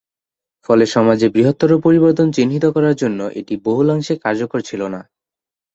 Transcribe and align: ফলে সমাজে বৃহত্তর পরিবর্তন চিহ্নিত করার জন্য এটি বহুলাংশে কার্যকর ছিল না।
ফলে 0.69 0.85
সমাজে 0.85 1.27
বৃহত্তর 1.29 1.71
পরিবর্তন 1.77 2.27
চিহ্নিত 2.31 2.65
করার 2.75 2.95
জন্য 2.95 3.19
এটি 3.39 3.53
বহুলাংশে 3.65 4.13
কার্যকর 4.17 4.59
ছিল 4.61 4.81
না। 4.87 5.01